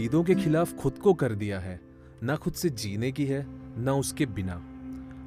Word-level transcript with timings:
उम्मीदों 0.00 0.22
के 0.24 0.34
खिलाफ 0.34 0.72
खुद 0.74 0.98
को 0.98 1.12
कर 1.14 1.32
दिया 1.32 1.58
है, 1.60 1.80
ना 2.22 2.36
खुद 2.36 2.52
से 2.52 2.68
जीने 2.70 3.10
की 3.12 3.24
है, 3.24 3.44
ना 3.78 3.94
उसके 3.94 4.26
बिना। 4.26 4.54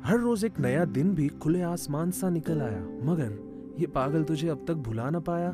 हर 0.06 0.18
रोज 0.20 0.46
एक 0.46 0.60
नया 0.60 0.86
दिन 0.86 1.14
भी 1.16 1.28
खुले 1.28 1.62
आसमान 1.62 2.12
सा 2.12 2.30
निकल 2.30 2.62
आया, 2.62 2.80
मगर 3.04 3.76
ये 3.80 3.88
पागल 3.88 4.24
तुझे 4.24 4.48
अब 4.50 4.66
तक 4.68 4.74
भुला 4.74 5.10
ना 5.10 5.20
पाया? 5.20 5.52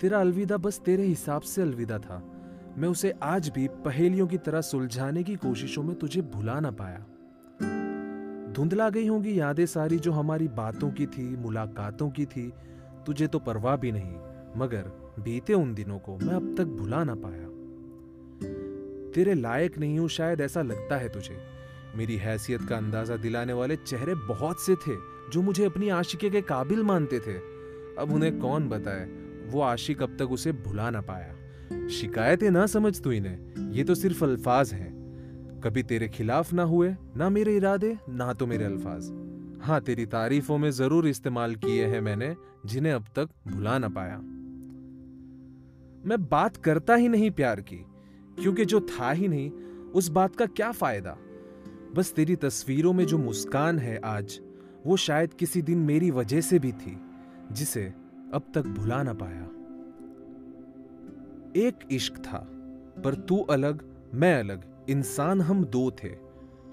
तेरा 0.00 0.20
अलविदा 0.20 0.56
बस 0.56 0.80
तेरे 0.84 1.06
हिसाब 1.06 1.42
से 1.42 1.62
अलविदा 1.62 1.98
था। 1.98 2.22
मैं 2.78 2.88
उसे 2.88 3.14
आज 3.22 3.48
भी 3.48 3.66
पहेलियों 3.84 4.26
की 4.26 4.38
तरह 4.38 4.60
सुलझाने 4.60 5.22
की 5.22 5.36
कोशिशों 5.36 5.82
में 5.82 5.96
तुझे 5.98 6.22
भुला 6.34 6.60
ना 6.60 6.70
पाया। 6.70 6.98
धुंधला 8.52 8.90
गई 8.90 9.06
होंगी 9.06 9.38
यादें 9.40 9.66
सारी 9.66 9.98
जो 9.98 10.12
हमारी 10.12 10.48
बातों 10.48 10.90
की 10.90 11.06
थी, 11.06 11.36
मुलाकातों 11.36 12.10
की 12.10 12.26
थी। 12.26 12.52
तुझे 13.06 13.26
तो 13.26 13.38
परवाह 13.38 13.76
भी 13.76 13.92
नहीं, 13.92 14.14
मगर 14.56 14.92
बीते 15.20 15.54
उन 15.54 15.74
दिनों 15.74 15.98
को 15.98 16.18
मैं 16.18 16.34
अब 16.34 16.54
तक 16.58 16.64
भुला 16.64 17.04
ना 17.04 17.14
पाया। 17.14 17.45
तेरे 19.16 19.34
लायक 19.34 19.78
नहीं 19.78 19.98
हूँ, 19.98 20.08
शायद 20.08 20.40
ऐसा 20.40 20.62
लगता 20.62 20.96
है 20.96 21.08
तुझे। 21.08 21.36
मेरी 21.94 22.16
हैसियत 22.16 22.60
का 22.68 22.76
अंदाज़ा 22.76 23.16
दिलाने 23.16 23.52
वाले 23.52 23.76
चेहरे 23.76 24.14
बहुत 24.14 24.60
से 24.60 24.74
थे, 24.74 24.96
जो 25.32 25.42
मुझे 25.42 25.64
अपनी 25.64 25.88
आशिके 25.88 26.30
के 26.30 26.40
काबिल 26.40 26.82
मानते 26.82 27.18
थे। 27.18 27.36
अब 27.98 28.12
उन्हें 28.12 28.38
कौन 28.38 28.68
बताए? 28.68 29.06
वो 29.46 29.60
आशिक 29.60 30.02
अब 30.02 30.16
तक 30.18 30.30
उसे 30.30 30.52
भुला 30.52 30.90
ना 30.90 31.00
पाया। 31.00 31.88
शिकायतें 31.88 32.50
ना 32.50 32.66
समझ 32.66 33.00
तू 33.00 33.12
इन्हें, 33.12 33.72
ये 33.72 33.84
तो 33.84 33.94
सिर्फ़ 33.94 34.24
अल्फाज 34.24 34.72
हैं। 34.72 35.60
कभी 35.64 35.82
तेरे 35.82 36.08
खिलाफ 36.08 36.52
ना 36.52 36.62
हुए, 36.62 36.94
ना 37.16 37.28
मेरे 37.28 37.56
इरादे, 37.56 37.96
ना 38.08 38.32
तो 38.32 38.46
मेरे 38.46 38.64
अल्फाज। 38.64 39.10
हाँ 39.62 39.80
तेरी 39.80 40.06
तारीफों 40.06 40.58
में 40.58 40.70
ज़रूर 40.70 41.08
इस्तेमाल 41.08 41.54
किए 41.54 41.86
हैं 41.86 42.00
मैंने, 42.00 42.36
जिन्हें 42.66 42.92
अब 42.92 43.04
तक 43.16 43.28
भुला 43.48 43.78
ना 43.78 43.88
पाया। 43.88 44.16
मैं 46.08 46.28
बात 46.28 46.56
करता 46.56 46.94
ही 46.94 47.08
नहीं 47.08 47.30
प्यार 47.30 47.60
की। 47.60 47.84
क्योंकि 48.42 48.64
जो 48.64 48.80
था 48.80 49.10
ही 49.10 49.28
नहीं, 49.28 49.50
उस 49.94 50.08
बात 50.08 50.36
का 50.36 50.46
क्या 50.46 50.72
फ़ायदा? 50.72 51.16
बस 51.94 52.12
तेरी 52.12 52.36
तस्वीरों 52.36 52.92
में 52.92 53.06
जो 53.06 53.18
मुस्कान 53.18 53.78
है 53.78 54.00
आज, 54.04 54.40
वो 54.86 54.96
शायद 54.96 55.34
किसी 55.34 55.62
दिन 55.62 55.78
मेरी 55.78 56.10
वजह 56.10 56.40
से 56.40 56.58
भी 56.58 56.72
थी, 56.72 57.00
जिसे 57.52 57.94
अब 58.34 58.42
तक 58.54 58.62
भुला 58.62 59.02
ना 59.02 59.12
पाया। 59.12 59.42
एक 61.56 61.74
इश्क 61.92 62.16
था, 62.16 62.38
पर 63.04 63.14
तू 63.14 63.38
अलग, 63.38 63.82
मैं 64.14 64.40
अलग, 64.40 64.64
इंसान 64.90 65.40
हम 65.40 65.64
दो 65.64 65.90
थे। 65.90 66.10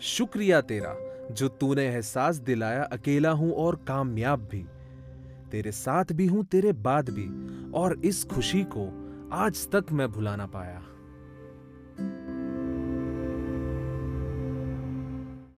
शुक्रिया 0.01 0.61
तेरा, 0.61 0.95
जो 1.31 1.47
तूने 1.47 1.85
एहसास 1.85 2.35
दिलाया, 2.35 2.83
अकेला 2.83 3.31
हूँ 3.31 3.53
और 3.53 3.75
कामयाब 3.75 4.39
भी। 4.51 4.65
तेरे 5.51 5.71
साथ 5.71 6.05
भी 6.11 6.27
हूँ, 6.27 6.43
तेरे 6.43 6.73
बाद 6.73 7.09
भी, 7.09 7.29
और 7.71 8.01
इस 8.05 8.23
खुशी 8.23 8.63
को 8.63 9.13
आज 9.31 9.67
तक 9.67 9.85
मैं 9.91 10.11
भुला 10.11 10.35
ना 10.35 10.45
पाया। 10.45 10.83